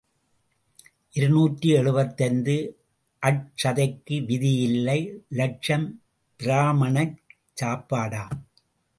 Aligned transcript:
இருநூற்று 1.13 1.69
எழுபத்தைந்து 1.69 2.55
அட்சதைக்கு 3.23 4.25
விதி 4.25 4.53
இல்லை 4.59 4.97
லட்சம் 5.29 5.85
பிராமணச் 6.39 7.19
சாப்பாடாம். 7.61 8.35